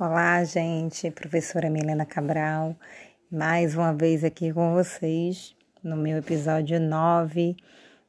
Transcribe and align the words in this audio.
Olá, 0.00 0.44
gente, 0.44 1.10
professora 1.10 1.68
Milena 1.68 2.06
Cabral, 2.06 2.76
mais 3.28 3.74
uma 3.74 3.92
vez 3.92 4.22
aqui 4.22 4.52
com 4.52 4.72
vocês 4.72 5.56
no 5.82 5.96
meu 5.96 6.18
episódio 6.18 6.78
9 6.78 7.56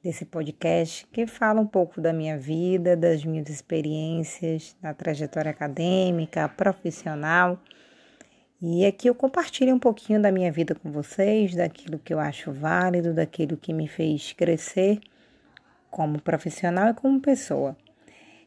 desse 0.04 0.23
podcast 0.23 1.07
que 1.07 1.25
fala 1.25 1.60
um 1.60 1.65
pouco 1.65 1.99
da 1.99 2.13
minha 2.13 2.38
vida, 2.38 2.96
das 2.96 3.25
minhas 3.25 3.50
experiências 3.50 4.78
na 4.83 4.93
trajetória 4.93 5.50
acadêmica, 5.50 6.47
profissional. 6.47 7.60
E 8.61 8.86
aqui 8.86 9.10
eu 9.10 9.15
compartilho 9.15 9.74
um 9.74 9.79
pouquinho 9.79 10.21
da 10.21 10.32
minha 10.32 10.51
vida 10.51 10.75
com 10.75 10.92
vocês, 10.92 11.56
daquilo 11.56 11.97
que 11.97 12.14
eu 12.14 12.19
acho 12.19 12.51
válido, 12.51 13.15
daquilo 13.15 13.57
que 13.57 13.74
me 13.74 13.87
fez 13.87 14.32
crescer 14.32 15.00
como 15.89 16.21
profissional 16.21 16.89
e 16.89 16.93
como 16.93 17.19
pessoa. 17.19 17.75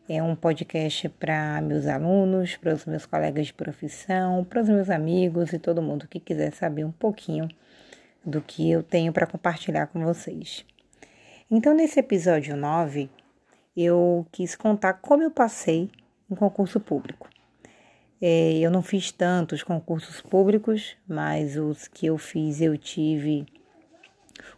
É 0.09 0.21
um 0.21 0.35
podcast 0.35 1.08
para 1.08 1.61
meus 1.61 1.86
alunos, 1.86 2.57
para 2.57 2.75
os 2.75 2.85
meus 2.85 3.07
colegas 3.07 3.46
de 3.46 3.54
profissão, 3.54 4.44
para 4.44 4.61
os 4.61 4.68
meus 4.68 4.90
amigos 4.90 5.53
e 5.53 5.61
todo 5.61 5.81
mundo 5.81 6.08
que 6.08 6.18
quiser 6.18 6.53
saber 6.53 6.85
um 6.85 6.90
pouquinho 6.90 7.49
do 8.25 8.41
que 8.41 8.68
eu 8.68 8.82
tenho 8.82 9.13
para 9.13 9.29
compartilhar 9.29 9.86
com 9.86 10.03
vocês. 10.03 10.67
Então, 11.49 11.72
nesse 11.72 12.00
episódio 12.00 12.57
9, 12.57 13.08
eu 13.77 14.27
quis 14.32 14.57
contar 14.57 14.94
como 14.94 15.22
eu 15.22 15.30
passei 15.30 15.89
em 16.29 16.35
concurso 16.35 16.80
público. 16.80 17.30
É, 18.21 18.58
eu 18.58 18.72
não 18.72 18.82
fiz 18.82 19.13
tantos 19.13 19.63
concursos 19.63 20.21
públicos, 20.21 20.96
mas 21.07 21.57
os 21.57 21.86
que 21.86 22.07
eu 22.07 22.19
fiz 22.19 22.61
eu 22.61 22.77
tive 22.77 23.46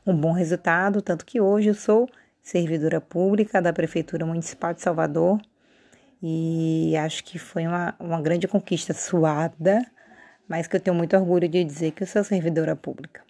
um 0.07 0.17
bom 0.17 0.33
resultado, 0.33 1.03
tanto 1.03 1.27
que 1.27 1.39
hoje 1.39 1.69
eu 1.69 1.75
sou 1.75 2.09
servidora 2.45 3.01
pública 3.01 3.61
da 3.63 3.73
Prefeitura 3.73 4.27
Municipal 4.27 4.75
de 4.75 4.83
Salvador 4.83 5.41
e 6.23 6.95
acho 6.99 7.25
que 7.25 7.39
foi 7.39 7.67
uma, 7.67 7.95
uma 7.99 8.21
grande 8.21 8.47
conquista 8.47 8.93
suada, 8.93 9.85
mas 10.47 10.67
que 10.67 10.77
eu 10.77 10.81
tenho 10.81 10.95
muito 10.95 11.17
orgulho 11.17 11.49
de 11.49 11.65
dizer 11.65 11.93
que 11.93 12.03
eu 12.03 12.07
sou 12.07 12.23
servidora 12.23 12.77
pública. 12.77 13.23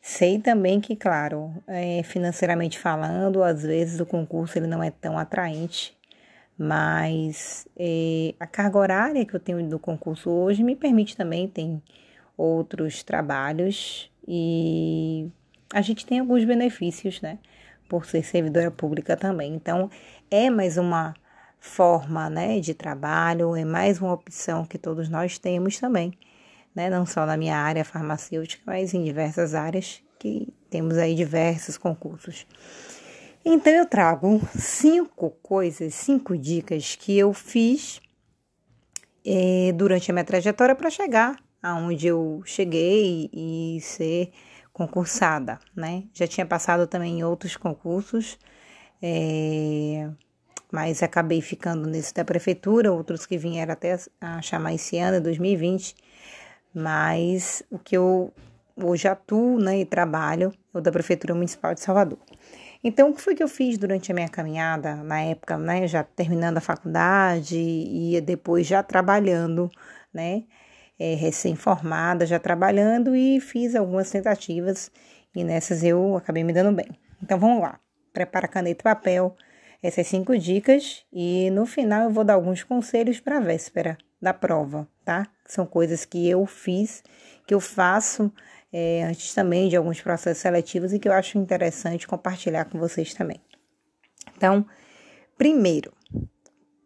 Sei 0.00 0.38
também 0.38 0.78
que, 0.78 0.94
claro, 0.94 1.52
é, 1.66 2.02
financeiramente 2.02 2.78
falando, 2.78 3.42
às 3.42 3.62
vezes 3.62 3.98
o 3.98 4.06
concurso 4.06 4.58
ele 4.58 4.66
não 4.66 4.82
é 4.82 4.90
tão 4.90 5.18
atraente, 5.18 5.96
mas 6.56 7.66
é, 7.78 8.34
a 8.38 8.46
carga 8.46 8.78
horária 8.78 9.24
que 9.24 9.34
eu 9.34 9.40
tenho 9.40 9.66
do 9.66 9.78
concurso 9.78 10.30
hoje 10.30 10.62
me 10.62 10.76
permite 10.76 11.16
também 11.16 11.48
ter 11.48 11.80
outros 12.36 13.02
trabalhos 13.02 14.10
e 14.26 15.28
a 15.72 15.80
gente 15.80 16.04
tem 16.04 16.20
alguns 16.20 16.44
benefícios, 16.44 17.20
né? 17.22 17.38
Por 17.88 18.04
ser 18.06 18.24
servidora 18.24 18.70
pública 18.70 19.16
também. 19.16 19.54
Então, 19.54 19.90
é 20.30 20.50
mais 20.50 20.76
uma 20.76 21.14
forma 21.58 22.28
né, 22.30 22.60
de 22.60 22.74
trabalho, 22.74 23.56
é 23.56 23.64
mais 23.64 24.00
uma 24.00 24.12
opção 24.12 24.64
que 24.64 24.78
todos 24.78 25.08
nós 25.08 25.38
temos 25.38 25.78
também, 25.78 26.12
né? 26.74 26.88
não 26.88 27.04
só 27.04 27.26
na 27.26 27.36
minha 27.36 27.56
área 27.56 27.84
farmacêutica, 27.84 28.62
mas 28.66 28.94
em 28.94 29.02
diversas 29.02 29.54
áreas 29.54 30.02
que 30.18 30.52
temos 30.70 30.96
aí 30.98 31.14
diversos 31.14 31.76
concursos. 31.76 32.46
Então, 33.44 33.72
eu 33.72 33.86
trago 33.86 34.40
cinco 34.56 35.30
coisas, 35.42 35.94
cinco 35.94 36.36
dicas 36.36 36.94
que 36.94 37.16
eu 37.18 37.32
fiz 37.32 38.00
é, 39.24 39.72
durante 39.72 40.10
a 40.10 40.14
minha 40.14 40.24
trajetória 40.24 40.74
para 40.74 40.90
chegar 40.90 41.36
aonde 41.62 42.06
eu 42.06 42.42
cheguei 42.44 43.28
e 43.32 43.78
ser 43.80 44.30
concursada, 44.78 45.58
né? 45.74 46.04
Já 46.14 46.28
tinha 46.28 46.46
passado 46.46 46.86
também 46.86 47.18
em 47.18 47.24
outros 47.24 47.56
concursos, 47.56 48.38
é, 49.02 50.08
mas 50.70 51.02
acabei 51.02 51.40
ficando 51.40 51.88
nesse 51.88 52.14
da 52.14 52.24
prefeitura, 52.24 52.92
outros 52.92 53.26
que 53.26 53.36
vieram 53.36 53.72
até 53.72 53.98
a 54.20 54.40
chamar 54.40 54.74
esse 54.74 54.96
ano, 54.96 55.20
2020, 55.20 55.96
mas 56.72 57.60
o 57.68 57.78
que 57.78 57.96
eu 57.96 58.32
hoje 58.80 59.08
atuo 59.08 59.58
né, 59.58 59.80
e 59.80 59.84
trabalho 59.84 60.54
é 60.72 60.78
o 60.78 60.80
da 60.80 60.92
Prefeitura 60.92 61.34
Municipal 61.34 61.74
de 61.74 61.80
Salvador. 61.80 62.20
Então, 62.84 63.10
o 63.10 63.14
que 63.14 63.20
foi 63.20 63.34
que 63.34 63.42
eu 63.42 63.48
fiz 63.48 63.76
durante 63.76 64.12
a 64.12 64.14
minha 64.14 64.28
caminhada, 64.28 64.94
na 64.94 65.20
época, 65.22 65.58
né, 65.58 65.88
já 65.88 66.04
terminando 66.04 66.58
a 66.58 66.60
faculdade 66.60 67.56
e 67.58 68.20
depois 68.20 68.64
já 68.64 68.80
trabalhando, 68.84 69.68
né, 70.14 70.44
é, 70.98 71.14
recém-formada, 71.14 72.26
já 72.26 72.38
trabalhando 72.38 73.14
e 73.14 73.40
fiz 73.40 73.74
algumas 73.74 74.10
tentativas 74.10 74.90
e 75.34 75.44
nessas 75.44 75.84
eu 75.84 76.16
acabei 76.16 76.42
me 76.42 76.52
dando 76.52 76.74
bem. 76.74 76.88
Então 77.22 77.38
vamos 77.38 77.60
lá, 77.60 77.78
prepara 78.12 78.48
caneta 78.48 78.80
e 78.80 78.84
papel, 78.84 79.36
essas 79.82 80.06
cinco 80.06 80.36
dicas 80.36 81.04
e 81.12 81.50
no 81.50 81.64
final 81.66 82.04
eu 82.04 82.10
vou 82.10 82.24
dar 82.24 82.34
alguns 82.34 82.62
conselhos 82.62 83.20
para 83.20 83.36
a 83.36 83.40
véspera 83.40 83.96
da 84.20 84.34
prova, 84.34 84.88
tá? 85.04 85.28
São 85.46 85.64
coisas 85.64 86.04
que 86.04 86.28
eu 86.28 86.44
fiz, 86.46 87.02
que 87.46 87.54
eu 87.54 87.60
faço 87.60 88.32
é, 88.72 89.04
antes 89.04 89.32
também 89.34 89.68
de 89.68 89.76
alguns 89.76 90.00
processos 90.00 90.42
seletivos 90.42 90.92
e 90.92 90.98
que 90.98 91.08
eu 91.08 91.12
acho 91.12 91.38
interessante 91.38 92.06
compartilhar 92.06 92.64
com 92.66 92.78
vocês 92.78 93.14
também. 93.14 93.40
Então, 94.36 94.66
primeiro, 95.36 95.92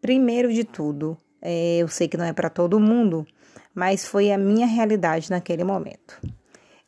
primeiro 0.01 0.53
de 0.53 0.63
tudo, 0.63 1.17
é, 1.41 1.77
eu 1.77 1.87
sei 1.87 2.07
que 2.07 2.17
não 2.17 2.25
é 2.25 2.33
para 2.33 2.49
todo 2.49 2.79
mundo, 2.79 3.27
mas 3.73 4.05
foi 4.05 4.31
a 4.31 4.37
minha 4.37 4.67
realidade 4.67 5.29
naquele 5.29 5.63
momento. 5.63 6.19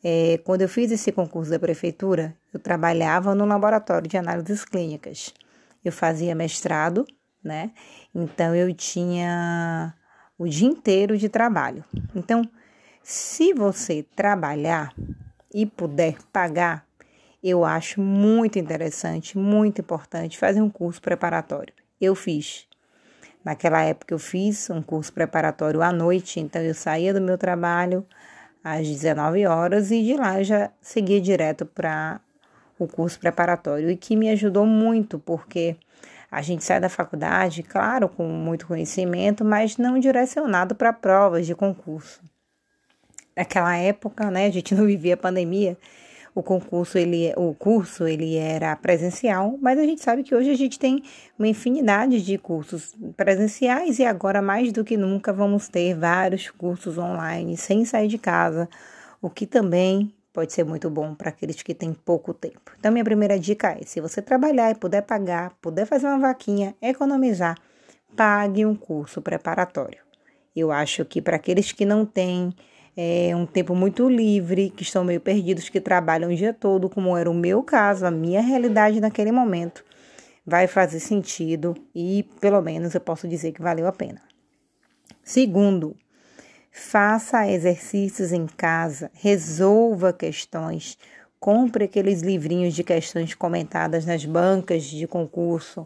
É, 0.03 0.39
quando 0.43 0.61
eu 0.61 0.69
fiz 0.69 0.91
esse 0.91 1.11
concurso 1.11 1.49
da 1.49 1.57
prefeitura, 1.57 2.35
eu 2.53 2.59
trabalhava 2.59 3.33
no 3.33 3.45
laboratório 3.45 4.07
de 4.07 4.17
análises 4.17 4.63
clínicas. 4.63 5.33
Eu 5.83 5.91
fazia 5.91 6.35
mestrado, 6.35 7.05
né? 7.43 7.71
Então 8.13 8.53
eu 8.53 8.73
tinha 8.73 9.95
o 10.37 10.47
dia 10.47 10.67
inteiro 10.67 11.17
de 11.17 11.27
trabalho. 11.27 11.83
Então, 12.15 12.43
se 13.01 13.53
você 13.53 14.03
trabalhar 14.15 14.93
e 15.53 15.65
puder 15.65 16.17
pagar, 16.31 16.85
eu 17.43 17.63
acho 17.63 18.01
muito 18.01 18.59
interessante, 18.59 19.37
muito 19.37 19.81
importante 19.81 20.37
fazer 20.37 20.61
um 20.61 20.69
curso 20.69 21.01
preparatório. 21.01 21.73
Eu 22.01 22.15
fiz. 22.15 22.67
Naquela 23.45 23.83
época 23.83 24.11
eu 24.11 24.17
fiz 24.17 24.71
um 24.71 24.81
curso 24.81 25.13
preparatório 25.13 25.83
à 25.83 25.91
noite, 25.91 26.39
então 26.39 26.59
eu 26.63 26.73
saía 26.73 27.13
do 27.13 27.21
meu 27.21 27.37
trabalho 27.37 28.03
às 28.63 28.87
19 28.87 29.45
horas 29.45 29.91
e 29.91 30.01
de 30.01 30.15
lá 30.15 30.39
eu 30.39 30.43
já 30.43 30.71
seguia 30.81 31.21
direto 31.21 31.63
para 31.63 32.19
o 32.79 32.87
curso 32.87 33.19
preparatório 33.19 33.91
e 33.91 33.95
que 33.95 34.15
me 34.15 34.31
ajudou 34.31 34.65
muito, 34.65 35.19
porque 35.19 35.77
a 36.31 36.41
gente 36.41 36.63
sai 36.63 36.79
da 36.79 36.89
faculdade, 36.89 37.61
claro, 37.61 38.09
com 38.09 38.25
muito 38.27 38.65
conhecimento, 38.65 39.45
mas 39.45 39.77
não 39.77 39.99
direcionado 39.99 40.73
para 40.73 40.91
provas 40.91 41.45
de 41.45 41.53
concurso. 41.53 42.23
Naquela 43.37 43.77
época, 43.77 44.31
né, 44.31 44.47
a 44.47 44.51
gente 44.51 44.73
não 44.75 44.87
vivia 44.87 45.13
a 45.13 45.17
pandemia, 45.17 45.77
o 46.35 46.43
concurso, 46.43 46.97
ele, 46.97 47.33
o 47.37 47.53
curso, 47.53 48.05
ele 48.05 48.35
era 48.35 48.75
presencial, 48.75 49.57
mas 49.61 49.79
a 49.79 49.83
gente 49.83 50.03
sabe 50.03 50.21
que 50.21 50.35
hoje 50.35 50.51
a 50.51 50.55
gente 50.55 50.77
tem 50.77 51.01
uma 51.39 51.47
infinidade 51.47 52.21
de 52.21 52.37
cursos 52.37 52.93
presenciais 53.15 53.99
e 53.99 54.05
agora 54.05 54.41
mais 54.41 54.73
do 54.73 54.83
que 54.83 54.97
nunca 54.97 55.31
vamos 55.31 55.69
ter 55.69 55.97
vários 55.97 56.49
cursos 56.51 56.97
online 56.97 57.55
sem 57.55 57.85
sair 57.85 58.09
de 58.09 58.17
casa, 58.17 58.67
o 59.21 59.29
que 59.29 59.47
também 59.47 60.13
pode 60.33 60.51
ser 60.51 60.65
muito 60.65 60.89
bom 60.89 61.15
para 61.15 61.29
aqueles 61.29 61.61
que 61.63 61.73
têm 61.73 61.93
pouco 61.93 62.33
tempo. 62.33 62.73
Então, 62.77 62.91
minha 62.91 63.05
primeira 63.05 63.39
dica 63.39 63.71
é: 63.71 63.85
se 63.85 64.01
você 64.01 64.21
trabalhar 64.21 64.69
e 64.71 64.75
puder 64.75 65.03
pagar, 65.03 65.53
puder 65.61 65.85
fazer 65.85 66.07
uma 66.07 66.19
vaquinha, 66.19 66.75
economizar, 66.81 67.57
pague 68.13 68.65
um 68.65 68.75
curso 68.75 69.21
preparatório. 69.21 69.99
Eu 70.53 70.69
acho 70.69 71.05
que 71.05 71.21
para 71.21 71.37
aqueles 71.37 71.71
que 71.71 71.85
não 71.85 72.05
têm 72.05 72.53
é 72.97 73.35
um 73.35 73.45
tempo 73.45 73.75
muito 73.75 74.07
livre, 74.07 74.69
que 74.69 74.83
estão 74.83 75.03
meio 75.03 75.19
perdidos, 75.19 75.69
que 75.69 75.81
trabalham 75.81 76.31
o 76.31 76.35
dia 76.35 76.53
todo, 76.53 76.89
como 76.89 77.17
era 77.17 77.29
o 77.29 77.33
meu 77.33 77.61
caso, 77.61 78.05
a 78.05 78.11
minha 78.11 78.41
realidade 78.41 79.01
naquele 79.01 79.31
momento, 79.31 79.83
vai 80.45 80.67
fazer 80.67 80.99
sentido 80.99 81.75
e 81.93 82.23
pelo 82.39 82.61
menos 82.61 82.93
eu 82.95 83.01
posso 83.01 83.27
dizer 83.27 83.51
que 83.51 83.61
valeu 83.61 83.87
a 83.87 83.91
pena. 83.91 84.21
Segundo, 85.23 85.95
faça 86.71 87.49
exercícios 87.49 88.31
em 88.31 88.45
casa, 88.45 89.09
resolva 89.13 90.13
questões, 90.13 90.97
compre 91.39 91.85
aqueles 91.85 92.21
livrinhos 92.21 92.73
de 92.73 92.83
questões 92.83 93.33
comentadas 93.33 94.05
nas 94.05 94.23
bancas 94.23 94.83
de 94.83 95.07
concurso. 95.07 95.83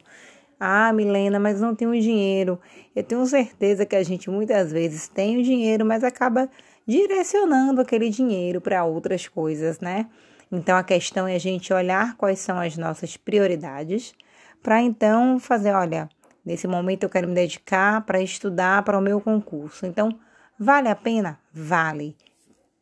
Ah, 0.60 0.92
Milena, 0.92 1.40
mas 1.40 1.62
não 1.62 1.74
tenho 1.74 2.00
dinheiro. 2.00 2.60
Eu 2.94 3.04
tenho 3.04 3.26
certeza 3.26 3.86
que 3.86 3.96
a 3.96 4.04
gente 4.04 4.30
muitas 4.30 4.72
vezes 4.72 5.08
tem 5.08 5.38
o 5.38 5.44
dinheiro, 5.44 5.86
mas 5.86 6.04
acaba 6.04 6.50
direcionando 6.90 7.82
aquele 7.82 8.10
dinheiro 8.10 8.60
para 8.60 8.84
outras 8.84 9.28
coisas, 9.28 9.80
né? 9.80 10.08
Então 10.52 10.76
a 10.76 10.84
questão 10.84 11.28
é 11.28 11.36
a 11.36 11.40
gente 11.40 11.72
olhar 11.72 12.18
quais 12.18 12.40
são 12.40 12.60
as 12.60 12.76
nossas 12.78 13.16
prioridades 13.16 14.16
para 14.64 14.82
então 14.82 15.40
fazer, 15.40 15.72
olha, 15.72 16.10
nesse 16.44 16.68
momento 16.68 17.04
eu 17.04 17.10
quero 17.10 17.28
me 17.28 17.36
dedicar 17.36 18.02
para 18.02 18.20
estudar 18.20 18.82
para 18.82 18.98
o 18.98 19.02
meu 19.02 19.22
concurso. 19.22 19.86
Então, 19.86 20.20
vale 20.60 20.90
a 20.90 20.96
pena? 20.96 21.40
Vale. 21.54 22.18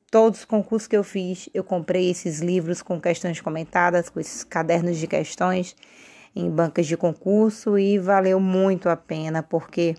Todos 0.09 0.39
os 0.39 0.45
concursos 0.45 0.87
que 0.87 0.95
eu 0.95 1.03
fiz, 1.03 1.49
eu 1.53 1.61
comprei 1.61 2.09
esses 2.09 2.39
livros 2.39 2.81
com 2.81 3.01
questões 3.01 3.41
comentadas, 3.41 4.07
com 4.07 4.21
esses 4.21 4.41
cadernos 4.41 4.95
de 4.95 5.05
questões 5.05 5.75
em 6.33 6.49
bancas 6.49 6.87
de 6.87 6.95
concurso 6.95 7.77
e 7.77 7.99
valeu 7.99 8.39
muito 8.39 8.87
a 8.87 8.95
pena, 8.95 9.43
porque 9.43 9.97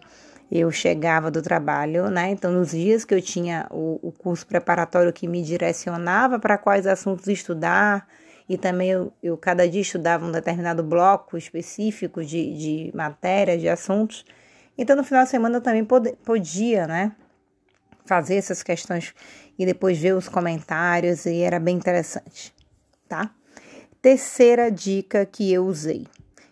eu 0.50 0.70
chegava 0.70 1.30
do 1.30 1.42
trabalho, 1.42 2.08
né? 2.08 2.30
Então, 2.30 2.50
nos 2.50 2.70
dias 2.70 3.04
que 3.04 3.14
eu 3.14 3.20
tinha 3.20 3.66
o, 3.70 3.98
o 4.02 4.12
curso 4.12 4.46
preparatório 4.46 5.12
que 5.12 5.28
me 5.28 5.42
direcionava 5.42 6.38
para 6.38 6.56
quais 6.56 6.86
assuntos 6.86 7.26
estudar, 7.28 8.08
e 8.48 8.56
também 8.56 8.90
eu, 8.90 9.12
eu, 9.22 9.36
cada 9.36 9.68
dia 9.68 9.82
estudava 9.82 10.24
um 10.24 10.32
determinado 10.32 10.82
bloco 10.82 11.36
específico 11.36 12.24
de, 12.24 12.56
de 12.56 12.96
matéria, 12.96 13.58
de 13.58 13.68
assuntos. 13.68 14.24
Então, 14.76 14.96
no 14.96 15.04
final 15.04 15.24
de 15.24 15.30
semana 15.30 15.58
eu 15.58 15.60
também 15.60 15.84
pod, 15.84 16.16
podia, 16.24 16.86
né? 16.86 17.12
Fazer 18.06 18.36
essas 18.36 18.62
questões 18.62 19.14
e 19.58 19.66
depois 19.66 19.98
ver 19.98 20.14
os 20.14 20.30
comentários, 20.30 21.26
e 21.26 21.42
era 21.42 21.60
bem 21.60 21.76
interessante, 21.76 22.54
tá? 23.06 23.30
Terceira 24.00 24.70
dica 24.70 25.26
que 25.26 25.52
eu 25.52 25.66
usei. 25.66 26.06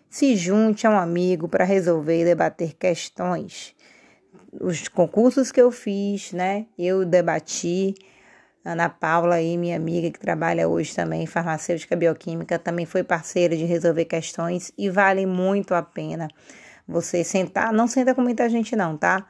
Se 0.07 0.35
junte 0.35 0.85
a 0.85 0.89
um 0.91 0.99
amigo 0.99 1.47
para 1.47 1.63
resolver 1.63 2.21
e 2.21 2.25
debater 2.25 2.75
questões 2.75 3.75
os 4.59 4.87
concursos 4.87 5.51
que 5.51 5.61
eu 5.61 5.71
fiz, 5.71 6.31
né? 6.31 6.65
Eu 6.77 7.05
debati. 7.05 7.95
Ana 8.65 8.89
Paula 8.89 9.35
aí, 9.35 9.57
minha 9.57 9.77
amiga 9.77 10.11
que 10.11 10.19
trabalha 10.19 10.67
hoje 10.67 10.93
também 10.93 11.25
farmacêutica 11.25 11.95
bioquímica, 11.95 12.59
também 12.59 12.85
foi 12.85 13.01
parceira 13.01 13.55
de 13.55 13.63
resolver 13.63 14.03
questões 14.05 14.73
e 14.77 14.89
vale 14.89 15.25
muito 15.25 15.73
a 15.73 15.81
pena 15.81 16.27
você 16.87 17.23
sentar, 17.23 17.73
não 17.73 17.87
senta 17.87 18.15
com 18.15 18.21
muita 18.21 18.49
gente 18.49 18.75
não, 18.75 18.97
tá? 18.97 19.25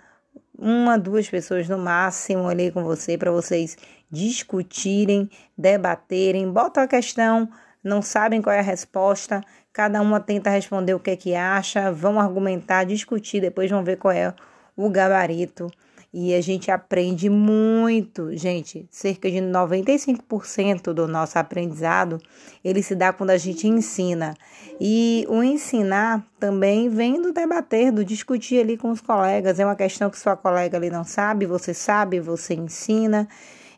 Uma, 0.57 0.97
duas 0.97 1.29
pessoas 1.29 1.68
no 1.68 1.77
máximo 1.77 2.47
ali 2.47 2.71
com 2.71 2.83
você 2.83 3.18
para 3.18 3.31
vocês 3.31 3.77
discutirem, 4.09 5.29
debaterem, 5.57 6.51
bota 6.51 6.81
a 6.81 6.88
questão, 6.88 7.50
não 7.83 8.01
sabem 8.01 8.41
qual 8.41 8.56
é 8.56 8.59
a 8.59 8.63
resposta, 8.63 9.41
cada 9.71 10.01
uma 10.01 10.19
tenta 10.19 10.50
responder 10.50 10.94
o 10.94 11.00
que 11.00 11.12
é 11.12 11.15
que 11.15 11.35
acha, 11.35 11.91
vão 11.91 12.19
argumentar, 12.19 12.85
discutir, 12.85 13.41
depois 13.41 13.69
vão 13.69 13.83
ver 13.83 13.97
qual 13.97 14.12
é 14.12 14.33
o 14.77 14.89
gabarito 14.89 15.68
e 16.13 16.33
a 16.33 16.41
gente 16.41 16.71
aprende 16.71 17.29
muito. 17.29 18.35
Gente, 18.35 18.88
cerca 18.89 19.29
de 19.29 19.38
95% 19.38 20.94
do 20.94 21.07
nosso 21.07 21.38
aprendizado, 21.38 22.19
ele 22.63 22.81
se 22.81 22.95
dá 22.95 23.12
quando 23.12 23.31
a 23.31 23.38
gente 23.38 23.68
ensina. 23.68 24.33
E 24.79 25.25
o 25.29 25.44
ensinar 25.44 26.25
também 26.39 26.89
vem 26.89 27.21
do 27.21 27.33
debater, 27.33 27.91
do 27.91 28.06
discutir 28.06 28.62
ali 28.62 28.77
com 28.77 28.89
os 28.89 29.01
colegas. 29.01 29.59
É 29.59 29.65
uma 29.65 29.75
questão 29.75 30.09
que 30.09 30.18
sua 30.18 30.38
colega 30.38 30.77
ali 30.77 30.89
não 30.89 31.03
sabe, 31.03 31.45
você 31.45 31.74
sabe, 31.74 32.19
você 32.19 32.53
ensina. 32.53 33.27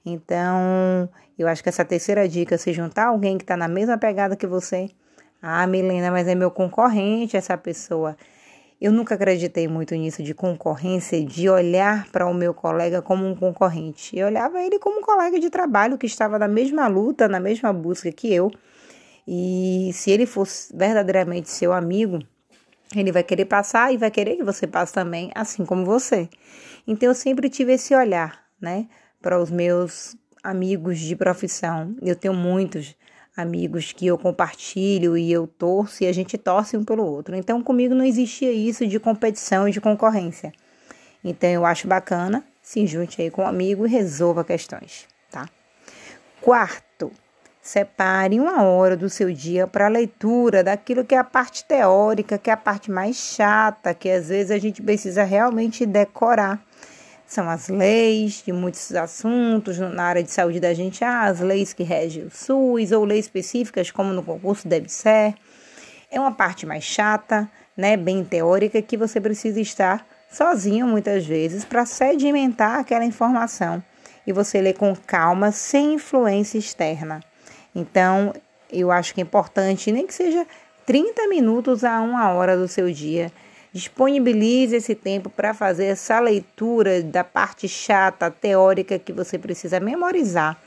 Então, 0.06 1.10
eu 1.38 1.48
acho 1.48 1.64
que 1.64 1.70
essa 1.70 1.86
terceira 1.86 2.28
dica, 2.28 2.58
se 2.58 2.74
juntar 2.74 3.08
alguém 3.08 3.38
que 3.38 3.44
está 3.44 3.58
na 3.58 3.68
mesma 3.68 3.98
pegada 3.98 4.36
que 4.36 4.48
você. 4.48 4.90
Ah, 5.42 5.66
Milena, 5.66 6.12
mas 6.12 6.28
é 6.28 6.36
meu 6.36 6.52
concorrente 6.52 7.38
essa 7.38 7.58
pessoa. 7.58 8.16
Eu 8.82 8.94
nunca 8.94 9.16
acreditei 9.16 9.68
muito 9.68 9.94
nisso 9.96 10.24
de 10.24 10.34
concorrência, 10.34 11.22
de 11.24 11.50
olhar 11.50 12.08
para 12.12 12.26
o 12.26 12.34
meu 12.34 12.54
colega 12.54 13.02
como 13.02 13.28
um 13.28 13.36
concorrente. 13.36 14.18
Eu 14.18 14.28
olhava 14.28 14.62
ele 14.62 14.80
como 14.80 15.00
um 15.00 15.02
colega 15.02 15.38
de 15.38 15.50
trabalho 15.50 15.98
que 15.98 16.06
estava 16.06 16.40
na 16.40 16.48
mesma 16.48 16.88
luta, 16.88 17.28
na 17.28 17.42
mesma 17.42 17.74
busca 17.74 18.10
que 18.10 18.34
eu. 18.34 18.50
E 19.28 19.92
se 19.94 20.10
ele 20.12 20.26
fosse 20.26 20.76
verdadeiramente 20.76 21.50
seu 21.50 21.74
amigo, 21.74 22.20
ele 22.96 23.12
vai 23.12 23.22
querer 23.22 23.46
passar 23.46 23.94
e 23.94 23.98
vai 23.98 24.10
querer 24.10 24.38
que 24.38 24.44
você 24.44 24.66
passe 24.66 24.94
também, 24.94 25.30
assim 25.36 25.66
como 25.66 25.86
você. 25.86 26.30
Então 26.88 27.10
eu 27.10 27.16
sempre 27.16 27.50
tive 27.50 27.74
esse 27.74 27.94
olhar, 27.94 28.46
né, 28.62 28.88
para 29.22 29.38
os 29.38 29.52
meus 29.52 30.16
amigos 30.42 31.00
de 31.00 31.18
profissão. 31.18 31.96
Eu 32.02 32.16
tenho 32.16 32.34
muitos 32.34 32.96
amigos 33.36 33.92
que 33.92 34.08
eu 34.08 34.18
compartilho 34.18 35.18
e 35.18 35.32
eu 35.32 35.48
torço 35.48 36.04
e 36.04 36.08
a 36.08 36.12
gente 36.12 36.38
torce 36.38 36.76
um 36.76 36.84
pelo 36.84 37.06
outro. 37.06 37.36
Então 37.36 37.62
comigo 37.62 37.96
não 37.96 38.06
existia 38.06 38.52
isso 38.52 38.86
de 38.86 39.00
competição 39.00 39.68
e 39.68 39.72
de 39.72 39.80
concorrência. 39.82 40.52
Então 41.24 41.50
eu 41.50 41.66
acho 41.66 41.88
bacana, 41.88 42.44
se 42.62 42.86
junte 42.86 43.22
aí 43.22 43.30
com 43.30 43.44
um 43.44 43.48
amigo 43.48 43.86
e 43.86 43.90
resolva 43.90 44.44
questões, 44.44 45.08
tá? 45.32 45.48
Quarto, 46.42 47.12
separe 47.62 48.40
uma 48.40 48.64
hora 48.64 48.96
do 48.96 49.10
seu 49.10 49.32
dia 49.32 49.68
para 49.68 49.86
a 49.86 49.90
leitura 49.90 50.64
daquilo 50.64 51.04
que 51.04 51.14
é 51.14 51.18
a 51.18 51.24
parte 51.24 51.66
teórica, 51.66 52.38
que 52.38 52.50
é 52.50 52.54
a 52.54 52.58
parte 52.58 52.90
mais 52.90 53.16
chata, 53.16 53.94
que 53.94 54.10
às 54.10 54.30
vezes 54.30 54.52
a 54.52 54.58
gente 54.58 54.82
precisa 54.82 55.24
realmente 55.24 55.86
decorar 55.86 56.64
são 57.30 57.48
as 57.48 57.70
leis 57.70 58.42
de 58.44 58.52
muitos 58.52 58.92
assuntos 58.96 59.78
na 59.78 60.04
área 60.04 60.24
de 60.24 60.32
saúde 60.32 60.60
da 60.60 60.74
gente, 60.74 61.04
ah, 61.04 61.26
as 61.26 61.40
leis 61.40 61.74
que 61.74 61.84
regem 61.84 62.24
o 62.24 62.32
SUS 62.32 62.92
ou 62.92 63.06
leis 63.06 63.26
específicas, 63.26 63.92
como 63.92 64.12
no 64.12 64.24
concurso 64.24 64.68
deve 64.68 64.90
ser. 64.90 65.36
É 66.10 66.20
uma 66.20 66.32
parte 66.32 66.66
mais 66.66 66.84
chata, 66.84 67.48
né, 67.78 67.96
bem 67.96 68.24
teórica, 68.24 68.82
que 68.82 68.98
você 68.98 69.22
precisa 69.22 69.62
estar 69.62 70.04
sozinho 70.32 70.88
muitas 70.88 71.24
vezes 71.24 71.64
para 71.64 71.86
sedimentar 71.86 72.80
aquela 72.80 73.06
informação 73.06 73.84
e 74.26 74.34
você 74.34 74.60
ler 74.60 74.74
com 74.74 74.96
calma, 74.96 75.52
sem 75.52 75.94
influência 75.94 76.58
externa. 76.58 77.20
Então, 77.76 78.34
eu 78.72 78.92
acho 78.92 79.14
que 79.14 79.22
é 79.22 79.24
importante, 79.24 79.92
nem 79.92 80.08
que 80.08 80.16
seja 80.16 80.48
30 80.84 81.28
minutos 81.28 81.84
a 81.84 82.02
uma 82.02 82.32
hora 82.32 82.58
do 82.58 82.68
seu 82.68 82.92
dia, 82.92 83.32
Disponibilize 83.72 84.76
esse 84.76 84.96
tempo 84.96 85.30
para 85.30 85.54
fazer 85.54 85.86
essa 85.86 86.20
leitura 86.20 87.04
da 87.04 87.24
parte 87.24 87.68
chata, 87.68 88.32
teórica 88.32 88.98
que 88.98 89.14
você 89.14 89.38
precisa 89.38 89.80
memorizar, 89.80 90.58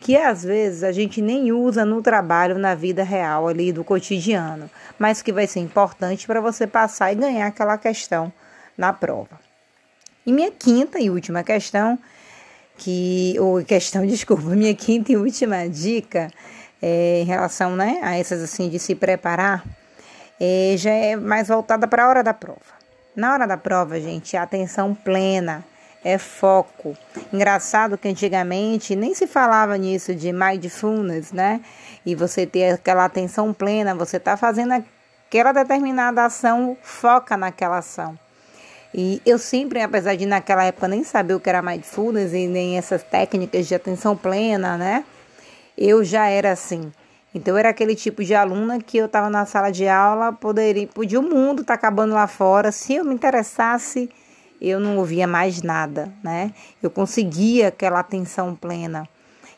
que 0.00 0.16
às 0.16 0.42
vezes 0.42 0.82
a 0.82 0.90
gente 0.90 1.20
nem 1.20 1.52
usa 1.52 1.84
no 1.84 2.00
trabalho, 2.00 2.58
na 2.58 2.74
vida 2.74 3.02
real 3.02 3.46
ali 3.46 3.72
do 3.72 3.84
cotidiano, 3.84 4.70
mas 4.98 5.20
que 5.20 5.32
vai 5.32 5.46
ser 5.46 5.60
importante 5.60 6.26
para 6.26 6.40
você 6.40 6.66
passar 6.66 7.12
e 7.12 7.16
ganhar 7.16 7.46
aquela 7.46 7.76
questão 7.76 8.32
na 8.76 8.92
prova. 8.92 9.38
E 10.24 10.32
minha 10.32 10.50
quinta 10.50 10.98
e 10.98 11.10
última 11.10 11.44
questão, 11.44 11.98
que 12.78 13.36
ou 13.38 13.62
questão, 13.64 14.04
desculpa, 14.06 14.42
minha 14.50 14.74
quinta 14.74 15.12
e 15.12 15.16
última 15.16 15.68
dica 15.68 16.30
é, 16.80 17.20
em 17.20 17.24
relação, 17.24 17.76
né, 17.76 18.00
a 18.02 18.16
essas 18.16 18.42
assim 18.42 18.68
de 18.68 18.78
se 18.78 18.94
preparar 18.94 19.62
é, 20.40 20.74
já 20.76 20.90
é 20.90 21.16
mais 21.16 21.48
voltada 21.48 21.86
para 21.86 22.04
a 22.04 22.08
hora 22.08 22.22
da 22.22 22.34
prova. 22.34 22.76
Na 23.14 23.32
hora 23.32 23.46
da 23.46 23.56
prova, 23.56 23.98
gente, 24.00 24.36
é 24.36 24.38
atenção 24.38 24.94
plena, 24.94 25.64
é 26.04 26.18
foco. 26.18 26.96
Engraçado 27.32 27.96
que 27.96 28.08
antigamente 28.08 28.94
nem 28.94 29.14
se 29.14 29.26
falava 29.26 29.76
nisso 29.76 30.14
de 30.14 30.32
mindfulness, 30.32 31.32
né? 31.32 31.60
E 32.04 32.14
você 32.14 32.46
ter 32.46 32.74
aquela 32.74 33.04
atenção 33.04 33.52
plena, 33.52 33.94
você 33.94 34.18
está 34.18 34.36
fazendo 34.36 34.72
aquela 34.72 35.52
determinada 35.52 36.24
ação, 36.24 36.76
foca 36.82 37.36
naquela 37.36 37.78
ação. 37.78 38.18
E 38.94 39.20
eu 39.26 39.38
sempre, 39.38 39.82
apesar 39.82 40.14
de 40.14 40.26
naquela 40.26 40.64
época 40.64 40.88
nem 40.88 41.02
saber 41.02 41.34
o 41.34 41.40
que 41.40 41.48
era 41.48 41.60
mindfulness 41.60 42.32
e 42.32 42.46
nem 42.46 42.78
essas 42.78 43.02
técnicas 43.02 43.66
de 43.66 43.74
atenção 43.74 44.16
plena, 44.16 44.76
né? 44.76 45.04
Eu 45.76 46.04
já 46.04 46.28
era 46.28 46.52
assim. 46.52 46.92
Então, 47.36 47.54
era 47.54 47.68
aquele 47.68 47.94
tipo 47.94 48.24
de 48.24 48.34
aluna 48.34 48.80
que 48.80 48.96
eu 48.96 49.04
estava 49.04 49.28
na 49.28 49.44
sala 49.44 49.70
de 49.70 49.86
aula, 49.86 50.32
poderia, 50.32 50.86
podia 50.86 51.20
o 51.20 51.22
mundo 51.22 51.60
estar 51.60 51.74
tá 51.74 51.78
acabando 51.78 52.14
lá 52.14 52.26
fora. 52.26 52.72
Se 52.72 52.94
eu 52.94 53.04
me 53.04 53.12
interessasse, 53.12 54.08
eu 54.58 54.80
não 54.80 54.96
ouvia 54.96 55.26
mais 55.26 55.60
nada, 55.60 56.10
né? 56.24 56.54
Eu 56.82 56.90
conseguia 56.90 57.68
aquela 57.68 58.00
atenção 58.00 58.54
plena. 58.54 59.06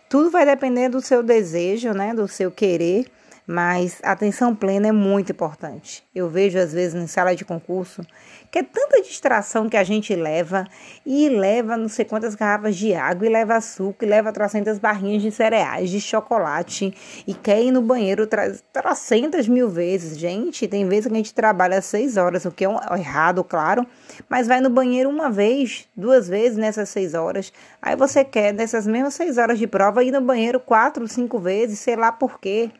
Tudo 0.09 0.29
vai 0.29 0.45
depender 0.45 0.89
do 0.89 1.01
seu 1.01 1.23
desejo, 1.23 1.93
né? 1.93 2.13
Do 2.13 2.27
seu 2.27 2.51
querer 2.51 3.07
mas 3.49 3.99
atenção 4.03 4.55
plena 4.55 4.89
é 4.89 4.93
muito 4.93 5.33
importante. 5.33 6.05
Eu 6.15 6.29
vejo 6.29 6.59
às 6.59 6.75
vezes 6.75 6.95
em 6.95 7.07
sala 7.07 7.35
de 7.35 7.47
concurso 7.47 8.03
que 8.51 8.59
é 8.59 8.63
tanta 8.63 9.01
distração 9.01 9.71
que 9.71 9.77
a 9.77 9.83
gente 9.83 10.15
leva 10.15 10.67
e 11.05 11.31
leva 11.31 11.75
não 11.75 11.89
sei 11.89 12.05
quantas 12.05 12.35
garrafas 12.35 12.77
de 12.77 12.95
água 12.95 13.27
e 13.27 13.31
leva 13.31 13.57
açúcar 13.57 14.05
e 14.05 14.09
leva 14.09 14.33
trocentas 14.35 14.79
barrinhas 14.79 15.23
de 15.23 15.31
cereais, 15.31 15.89
de 15.89 15.99
chocolate 15.99 16.95
e 17.27 17.33
quer 17.33 17.63
ir 17.63 17.73
no 17.73 17.81
banheiro 17.81 18.29
trocentas 18.71 19.49
mil 19.49 19.71
vezes. 19.71 20.19
Gente, 20.19 20.69
tem 20.69 20.87
vezes 20.87 21.07
que 21.07 21.15
a 21.15 21.17
gente 21.17 21.33
trabalha 21.33 21.81
seis 21.81 22.19
horas, 22.19 22.45
o 22.45 22.51
que 22.51 22.67
é 22.67 22.69
um, 22.69 22.77
errado, 22.99 23.43
claro, 23.43 23.87
mas 24.29 24.47
vai 24.47 24.61
no 24.61 24.69
banheiro 24.69 25.09
uma 25.09 25.31
vez, 25.31 25.89
duas 25.97 26.29
vezes 26.29 26.59
nessas 26.59 26.91
seis 26.91 27.15
horas. 27.15 27.51
Aí 27.81 27.97
você 27.97 28.23
quer, 28.25 28.53
nessas 28.53 28.87
mesmas 28.87 29.15
seis 29.15 29.39
horas 29.39 29.59
de 29.59 29.67
prova, 29.67 30.05
ir 30.05 30.11
no 30.11 30.21
banheiro 30.21 30.61
quatro, 30.61 31.09
cinco 31.09 31.39
vezes, 31.39 31.79
sei 31.79 31.97
lá 31.97 32.13
por 32.13 32.39
quê 32.39 32.71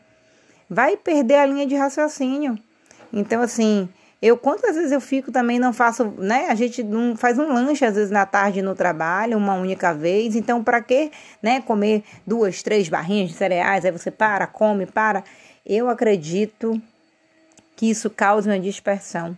vai 0.69 0.95
perder 0.95 1.35
a 1.35 1.45
linha 1.45 1.65
de 1.65 1.75
raciocínio. 1.75 2.57
Então, 3.11 3.41
assim, 3.41 3.89
eu 4.21 4.37
quantas 4.37 4.75
vezes 4.75 4.91
eu 4.91 5.01
fico 5.01 5.31
também 5.31 5.57
não 5.57 5.73
faço, 5.73 6.05
né? 6.17 6.47
A 6.49 6.55
gente 6.55 6.83
não 6.83 7.15
faz 7.15 7.39
um 7.39 7.47
lanche 7.47 7.85
às 7.85 7.95
vezes 7.95 8.11
na 8.11 8.25
tarde 8.25 8.61
no 8.61 8.75
trabalho, 8.75 9.37
uma 9.37 9.55
única 9.55 9.93
vez. 9.93 10.35
Então, 10.35 10.63
para 10.63 10.81
que, 10.81 11.11
né, 11.41 11.61
comer 11.61 12.03
duas, 12.27 12.61
três 12.61 12.89
barrinhas 12.89 13.29
de 13.29 13.35
cereais? 13.35 13.85
Aí 13.85 13.91
você 13.91 14.11
para, 14.11 14.45
come, 14.45 14.85
para. 14.85 15.23
Eu 15.65 15.89
acredito 15.89 16.79
que 17.75 17.89
isso 17.89 18.09
causa 18.09 18.51
uma 18.51 18.59
dispersão, 18.59 19.37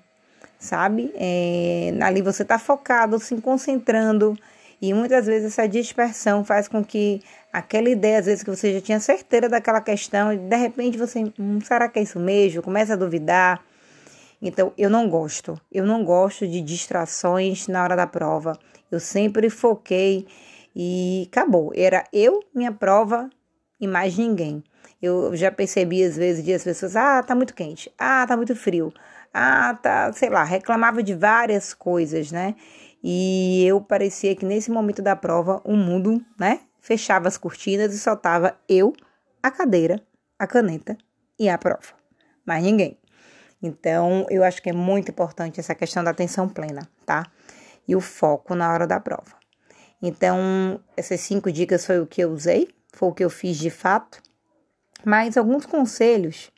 sabe? 0.60 1.14
É, 1.16 1.94
ali 2.02 2.22
você 2.22 2.42
está 2.42 2.58
focado, 2.58 3.20
se 3.20 3.36
concentrando 3.38 4.36
e 4.82 4.96
muitas 4.96 5.28
vezes 5.28 5.52
essa 5.52 5.68
dispersão 5.68 6.44
faz 6.44 6.68
com 6.68 6.84
que 6.84 7.22
aquela 7.52 7.90
ideia, 7.90 8.20
às 8.20 8.26
vezes, 8.26 8.44
que 8.44 8.50
você 8.50 8.74
já 8.74 8.82
tinha 8.82 9.00
certeza 9.00 9.50
daquela 9.50 9.82
questão, 9.82 10.34
e 10.34 10.38
de 10.38 10.56
repente 10.56 10.98
você, 10.98 11.32
hum, 11.40 11.60
será 11.62 11.88
que 11.90 12.00
é 12.00 12.04
isso 12.04 12.20
mesmo? 12.20 12.62
Começa 12.62 12.94
a 12.94 12.96
duvidar. 12.98 13.64
Então, 14.42 14.74
eu 14.78 14.90
não 14.90 15.10
gosto. 15.10 15.60
Eu 15.72 15.86
não 15.86 16.04
gosto 16.04 16.48
de 16.48 16.62
distrações 16.62 17.68
na 17.68 17.84
hora 17.84 17.96
da 17.96 18.08
prova. 18.08 18.58
Eu 18.90 19.00
sempre 19.00 19.50
foquei 19.50 20.28
e 20.76 21.28
acabou. 21.32 21.72
Era 21.76 22.04
eu, 22.12 22.40
minha 22.54 22.72
prova 22.72 23.30
e 23.80 23.88
mais 23.88 24.18
ninguém. 24.18 24.64
Eu 25.02 25.36
já 25.36 25.52
percebi 25.52 26.04
às 26.04 26.16
vezes 26.16 26.44
de 26.44 26.54
as 26.54 26.64
pessoas, 26.64 26.96
ah, 26.96 27.24
tá 27.24 27.34
muito 27.34 27.56
quente, 27.56 27.92
ah, 27.98 28.26
tá 28.28 28.38
muito 28.38 28.56
frio, 28.56 28.94
ah, 29.34 29.74
tá, 29.82 30.14
sei 30.14 30.30
lá, 30.30 30.44
reclamava 30.44 31.02
de 31.02 31.16
várias 31.16 31.74
coisas, 31.74 32.32
né? 32.32 32.56
E 33.04 33.66
eu 33.66 33.82
parecia 33.82 34.36
que 34.36 34.46
nesse 34.46 34.70
momento 34.70 35.02
da 35.02 35.16
prova 35.16 35.60
o 35.66 35.76
mundo, 35.76 36.24
né, 36.40 36.60
fechava 36.82 37.28
as 37.28 37.38
cortinas 37.38 37.94
e 37.94 38.00
soltava 38.00 38.58
eu, 38.68 38.92
a 39.42 39.52
cadeira, 39.52 40.02
a 40.38 40.48
caneta 40.48 40.98
e 41.40 41.48
a 41.48 41.58
prova. 41.58 41.94
Mais 42.46 42.64
ninguém. 42.64 42.98
Então, 43.62 44.26
eu 44.30 44.44
acho 44.44 44.62
que 44.62 44.72
é 44.72 44.74
muito 44.74 45.12
importante 45.12 45.60
essa 45.60 45.76
questão 45.76 46.04
da 46.04 46.10
atenção 46.10 46.50
plena, 46.50 46.90
tá? 47.06 47.28
E 47.88 47.96
o 47.96 48.02
foco 48.02 48.56
na 48.56 48.74
hora 48.74 48.88
da 48.88 49.00
prova. 49.00 49.40
Então, 50.02 50.82
essas 50.98 51.22
cinco 51.22 51.52
dicas 51.52 51.86
foi 51.86 52.00
o 52.00 52.08
que 52.08 52.22
eu 52.22 52.32
usei, 52.32 52.68
foi 52.92 53.10
o 53.10 53.14
que 53.14 53.24
eu 53.24 53.30
fiz 53.30 53.58
de 53.58 53.70
fato. 53.70 54.20
Mas 55.06 55.38
alguns 55.38 55.66
conselhos 55.68 56.52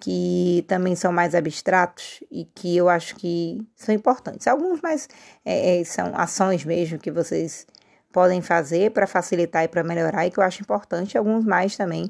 que 0.00 0.64
também 0.66 0.96
são 0.96 1.12
mais 1.12 1.34
abstratos 1.34 2.20
e 2.30 2.44
que 2.46 2.76
eu 2.76 2.88
acho 2.88 3.14
que 3.16 3.60
são 3.76 3.94
importantes. 3.94 4.48
Alguns 4.48 4.80
mais 4.80 5.08
é, 5.44 5.80
é 5.80 5.84
são 5.84 6.12
ações 6.14 6.64
mesmo 6.64 6.98
que 6.98 7.10
vocês 7.10 7.66
podem 8.12 8.40
fazer 8.40 8.90
para 8.90 9.06
facilitar 9.06 9.64
e 9.64 9.68
para 9.68 9.82
melhorar 9.82 10.26
e 10.26 10.30
que 10.30 10.38
eu 10.38 10.44
acho 10.44 10.62
importante. 10.62 11.16
Alguns 11.16 11.44
mais 11.44 11.76
também 11.76 12.08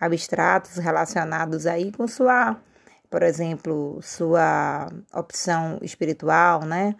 abstratos 0.00 0.76
relacionados 0.76 1.66
aí 1.66 1.92
com 1.92 2.08
sua, 2.08 2.56
por 3.10 3.22
exemplo, 3.22 4.00
sua 4.02 4.88
opção 5.14 5.78
espiritual, 5.82 6.64
né? 6.64 6.94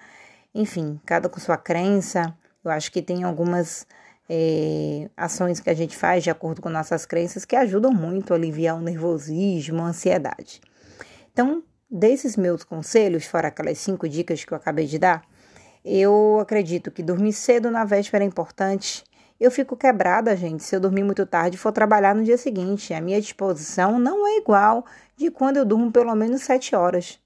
Enfim, 0.54 1.00
cada 1.04 1.28
com 1.28 1.40
sua 1.40 1.56
crença. 1.56 2.34
Eu 2.64 2.70
acho 2.70 2.92
que 2.92 3.02
tem 3.02 3.24
algumas 3.24 3.86
é, 4.28 5.10
ações 5.16 5.60
que 5.60 5.68
a 5.70 5.74
gente 5.74 5.96
faz 5.96 6.22
de 6.22 6.30
acordo 6.30 6.62
com 6.62 6.68
nossas 6.68 7.04
crenças 7.04 7.44
que 7.44 7.56
ajudam 7.56 7.92
muito 7.92 8.32
a 8.32 8.36
aliviar 8.36 8.76
o 8.76 8.80
nervosismo, 8.80 9.82
a 9.82 9.86
ansiedade. 9.86 10.60
Então, 11.32 11.62
desses 11.90 12.36
meus 12.36 12.62
conselhos, 12.62 13.26
fora 13.26 13.48
aquelas 13.48 13.78
cinco 13.78 14.08
dicas 14.08 14.44
que 14.44 14.52
eu 14.52 14.56
acabei 14.56 14.86
de 14.86 14.98
dar, 14.98 15.22
eu 15.84 16.38
acredito 16.40 16.90
que 16.90 17.02
dormir 17.02 17.32
cedo 17.32 17.70
na 17.70 17.84
véspera 17.84 18.24
é 18.24 18.26
importante. 18.26 19.04
Eu 19.40 19.50
fico 19.50 19.76
quebrada, 19.76 20.36
gente, 20.36 20.62
se 20.62 20.76
eu 20.76 20.78
dormir 20.78 21.02
muito 21.02 21.26
tarde 21.26 21.56
e 21.56 21.58
for 21.58 21.72
trabalhar 21.72 22.14
no 22.14 22.22
dia 22.22 22.38
seguinte. 22.38 22.94
A 22.94 23.00
minha 23.00 23.20
disposição 23.20 23.98
não 23.98 24.26
é 24.26 24.36
igual 24.36 24.86
de 25.16 25.30
quando 25.30 25.56
eu 25.56 25.64
durmo 25.64 25.90
pelo 25.90 26.14
menos 26.14 26.42
sete 26.42 26.76
horas. 26.76 27.18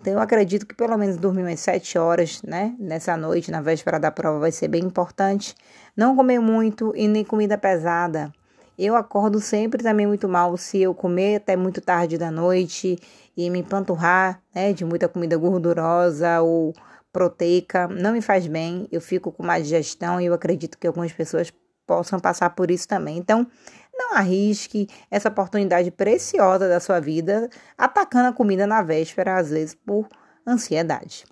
Então, 0.00 0.14
eu 0.14 0.20
acredito 0.20 0.66
que 0.66 0.74
pelo 0.74 0.96
menos 0.96 1.18
dormir 1.18 1.42
umas 1.42 1.60
sete 1.60 1.98
horas, 1.98 2.40
né? 2.42 2.74
Nessa 2.78 3.14
noite, 3.18 3.50
na 3.50 3.60
véspera 3.60 4.00
da 4.00 4.10
prova, 4.10 4.38
vai 4.38 4.50
ser 4.50 4.68
bem 4.68 4.82
importante. 4.82 5.54
Não 5.94 6.16
comer 6.16 6.38
muito 6.38 6.94
e 6.96 7.06
nem 7.06 7.22
comida 7.22 7.58
pesada. 7.58 8.32
Eu 8.78 8.96
acordo 8.96 9.38
sempre 9.40 9.82
também 9.82 10.06
muito 10.06 10.26
mal 10.26 10.56
se 10.56 10.80
eu 10.80 10.94
comer 10.94 11.36
até 11.36 11.54
muito 11.54 11.82
tarde 11.82 12.16
da 12.16 12.30
noite 12.30 12.98
e 13.36 13.50
me 13.50 13.58
empanturrar, 13.58 14.40
né? 14.54 14.72
De 14.72 14.86
muita 14.86 15.06
comida 15.06 15.36
gordurosa 15.36 16.40
ou 16.40 16.72
proteica. 17.12 17.88
Não 17.88 18.12
me 18.12 18.20
faz 18.20 18.46
bem. 18.46 18.88
Eu 18.90 19.00
fico 19.00 19.32
com 19.32 19.42
má 19.42 19.58
digestão 19.58 20.20
e 20.20 20.26
eu 20.26 20.34
acredito 20.34 20.78
que 20.78 20.86
algumas 20.86 21.12
pessoas 21.12 21.52
possam 21.86 22.20
passar 22.20 22.50
por 22.50 22.70
isso 22.70 22.86
também. 22.86 23.18
Então, 23.18 23.46
não 23.92 24.14
arrisque 24.14 24.88
essa 25.10 25.28
oportunidade 25.28 25.90
preciosa 25.90 26.68
da 26.68 26.80
sua 26.80 27.00
vida 27.00 27.50
atacando 27.76 28.28
a 28.28 28.32
comida 28.32 28.66
na 28.66 28.82
véspera, 28.82 29.36
às 29.36 29.50
vezes 29.50 29.74
por 29.74 30.08
ansiedade. 30.46 31.24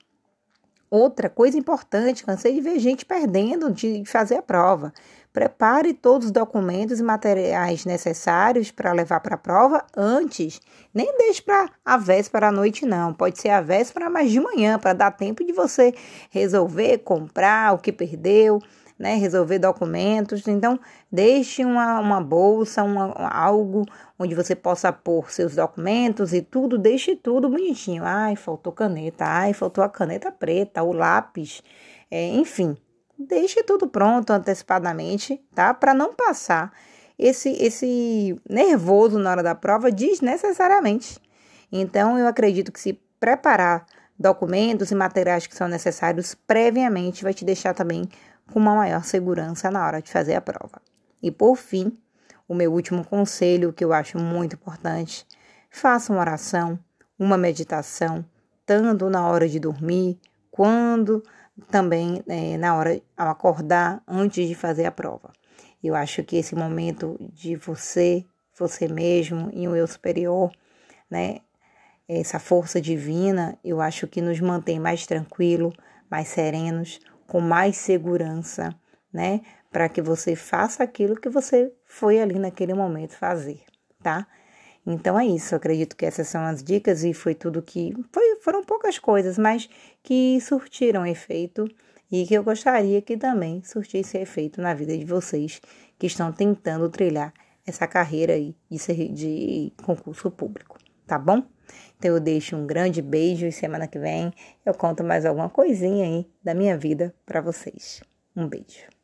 Outra 0.91 1.29
coisa 1.29 1.59
importante, 1.59 2.25
cansei 2.25 2.55
de 2.55 2.61
ver 2.63 2.79
gente 2.79 3.05
perdendo 3.05 3.71
de 3.71 4.03
fazer 4.07 4.37
a 4.37 4.43
prova. 4.43 4.93
Prepare 5.39 5.95
todos 5.95 6.27
os 6.27 6.33
documentos 6.33 6.99
e 6.99 7.03
materiais 7.05 7.85
necessários 7.85 8.73
para 8.73 8.93
levar 8.93 9.21
para 9.21 9.37
a 9.37 9.39
prova 9.39 9.85
antes. 9.97 10.61
Nem 10.93 11.17
deixe 11.17 11.41
para 11.41 11.71
a 11.85 11.97
véspera 11.97 12.49
à 12.49 12.51
noite, 12.51 12.85
não. 12.85 13.15
Pode 13.15 13.41
ser 13.41 13.51
a 13.51 13.61
véspera, 13.61 14.11
mas 14.11 14.33
de 14.33 14.41
manhã, 14.41 14.81
para 14.81 14.93
dar 14.93 15.13
tempo 15.13 15.45
de 15.45 15.53
você 15.53 15.95
resolver, 16.29 16.99
comprar 17.05 17.73
o 17.73 17.79
que 17.79 17.93
perdeu, 17.93 18.59
né, 18.99 19.15
resolver 19.15 19.61
documentos. 19.61 20.49
Então, 20.49 20.77
deixe 21.09 21.65
uma, 21.65 22.01
uma 22.01 22.21
bolsa, 22.21 22.83
uma, 22.83 23.13
algo 23.31 23.87
onde 24.19 24.35
você 24.35 24.57
possa 24.57 24.93
pôr 24.93 25.31
seus 25.31 25.55
documentos 25.55 26.33
e 26.33 26.43
tudo, 26.43 26.77
deixe 26.77 27.15
tudo 27.15 27.49
bonitinho. 27.49 28.03
Ai, 28.05 28.35
faltou 28.35 28.73
caneta, 28.73 29.25
ai, 29.25 29.53
faltou 29.53 29.85
a 29.85 29.89
caneta 29.89 30.33
preta, 30.33 30.83
o 30.83 30.93
lápis, 30.93 31.63
é, 32.11 32.27
enfim, 32.27 32.77
deixe 33.19 33.63
tudo 33.63 33.89
pronto 33.89 34.31
antecipadamente, 34.31 35.43
tá? 35.55 35.75
Para 35.75 35.93
não 35.93 36.15
passar 36.15 36.73
esse, 37.19 37.51
esse 37.63 38.41
nervoso 38.49 39.19
na 39.19 39.31
hora 39.31 39.43
da 39.43 39.55
prova 39.55 39.91
desnecessariamente. 39.91 41.19
Então, 41.71 42.19
eu 42.19 42.27
acredito 42.27 42.71
que 42.71 42.81
se 42.81 42.99
preparar 43.19 43.85
documentos 44.19 44.91
e 44.91 44.95
materiais 44.95 45.47
que 45.47 45.55
são 45.55 45.69
necessários 45.69 46.35
previamente 46.35 47.23
vai 47.23 47.35
te 47.35 47.45
deixar 47.45 47.75
também 47.75 48.09
com 48.53 48.59
uma 48.59 48.75
maior 48.75 49.05
segurança 49.05 49.71
na 49.71 49.85
hora 49.85 50.01
de 50.01 50.11
fazer 50.11 50.35
a 50.35 50.41
prova. 50.41 50.81
E 51.23 51.31
por 51.31 51.57
fim, 51.57 51.97
o 52.49 52.55
meu 52.55 52.73
último 52.73 53.05
conselho, 53.05 53.73
que 53.73 53.85
eu 53.85 53.93
acho 53.93 54.19
muito 54.19 54.55
importante: 54.55 55.27
faça 55.71 56.13
uma 56.13 56.21
oração, 56.21 56.79
uma 57.19 57.37
meditação, 57.37 58.25
tanto 58.65 59.11
na 59.11 59.27
hora 59.27 59.49
de 59.49 59.59
dormir, 59.59 60.19
quando 60.51 61.23
também 61.71 62.23
é, 62.29 62.57
na 62.57 62.77
hora 62.77 63.01
ao 63.17 63.29
acordar, 63.29 64.03
antes 64.07 64.49
de 64.49 64.55
fazer 64.55 64.87
a 64.87 64.93
prova. 64.93 65.33
Eu 65.83 65.95
acho 65.95 66.23
que 66.25 66.37
esse 66.37 66.55
momento 66.55 67.17
de 67.33 67.57
você, 67.57 68.25
você 68.59 68.89
mesmo 68.89 69.51
e 69.53 69.69
o 69.69 69.77
eu 69.77 69.87
superior, 69.87 70.51
né, 71.11 71.41
essa 72.09 72.39
força 72.39 72.81
divina, 72.81 73.59
eu 73.63 73.81
acho 73.81 74.07
que 74.07 74.23
nos 74.23 74.41
mantém 74.41 74.81
mais 74.81 75.07
tranquilo, 75.07 75.73
mais 76.11 76.29
serenos, 76.29 77.01
com 77.27 77.41
mais 77.41 77.77
segurança, 77.77 78.75
né? 79.13 79.43
Para 79.71 79.89
que 79.89 80.01
você 80.01 80.35
faça 80.35 80.83
aquilo 80.83 81.21
que 81.21 81.29
você 81.29 81.71
foi 81.85 82.19
ali 82.19 82.39
naquele 82.39 82.73
momento 82.73 83.13
fazer, 83.13 83.63
tá? 84.03 84.27
Então 84.91 85.21
é 85.21 85.27
isso, 85.27 85.55
eu 85.55 85.59
acredito 85.59 85.95
que 85.95 86.07
essas 86.07 86.29
são 86.29 86.41
as 86.41 86.63
dicas 86.63 87.05
e 87.05 87.13
foi 87.13 87.35
tudo 87.35 87.61
que 87.61 87.93
foi, 88.11 88.37
foram 88.41 88.65
poucas 88.65 88.99
coisas, 88.99 89.37
mas 89.37 89.69
que 90.03 90.41
surtiram 90.41 91.05
efeito 91.05 91.69
e 92.11 92.25
que 92.25 92.33
eu 92.33 92.43
gostaria 92.43 93.03
que 93.03 93.15
também 93.15 93.63
surtisse 93.63 94.17
efeito 94.17 94.63
na 94.63 94.73
vida 94.73 94.97
de 94.97 95.05
vocês 95.05 95.61
que 95.99 96.07
estão 96.07 96.33
tentando 96.33 96.89
trilhar 96.89 97.35
essa 97.67 97.87
carreira 97.87 98.33
aí 98.33 98.57
de, 98.71 98.79
ser, 98.79 99.13
de 99.13 99.75
concurso 99.85 100.31
público, 100.31 100.79
tá 101.07 101.19
bom? 101.19 101.43
Então 101.99 102.13
eu 102.13 102.19
deixo 102.19 102.57
um 102.57 102.67
grande 102.67 103.03
beijo 103.03 103.45
e 103.45 103.53
semana 103.53 103.87
que 103.87 103.99
vem 103.99 104.33
eu 104.65 104.73
conto 104.73 105.05
mais 105.05 105.27
alguma 105.27 105.51
coisinha 105.51 106.07
aí 106.07 106.27
da 106.43 106.55
minha 106.55 106.79
vida 106.79 107.15
para 107.27 107.43
vocês. 107.43 108.03
Um 108.35 108.49
beijo. 108.49 108.98